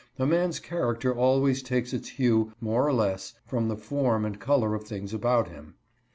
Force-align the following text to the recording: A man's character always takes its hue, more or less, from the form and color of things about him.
A 0.17 0.25
man's 0.25 0.59
character 0.59 1.15
always 1.15 1.61
takes 1.61 1.93
its 1.93 2.09
hue, 2.09 2.53
more 2.59 2.87
or 2.87 2.91
less, 2.91 3.35
from 3.45 3.67
the 3.67 3.77
form 3.77 4.25
and 4.25 4.39
color 4.39 4.73
of 4.73 4.83
things 4.83 5.13
about 5.13 5.49
him. 5.49 5.75